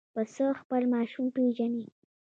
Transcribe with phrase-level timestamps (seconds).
[0.15, 1.85] پسه خپل ماشوم پېژني.